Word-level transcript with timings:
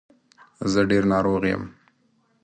زه 0.71 0.81
ډېر 0.89 1.03
ناروغ 1.13 1.41
یم. 1.51 1.63